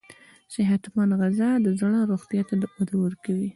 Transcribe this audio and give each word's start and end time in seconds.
صحتمند 0.55 1.13
غذا 1.21 1.49
د 1.61 1.67
زړه 1.79 1.99
روغتیا 2.11 2.41
ته 2.49 2.53
وده 2.79 2.95
ورکوي. 3.03 3.47